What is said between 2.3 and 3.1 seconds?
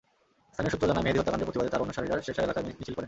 এলাকায় মিছিল করেন।